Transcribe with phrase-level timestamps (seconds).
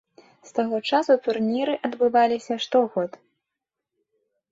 [0.51, 3.11] З таго часу турніры адбываліся штогод.